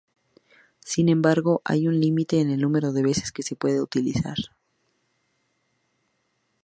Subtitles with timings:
[0.79, 4.35] Sin embargo, hay un límite en el número de veces que se puede utilizar.